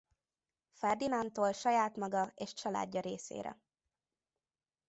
[0.71, 3.57] Ferdinándtól saját maga és családja részére.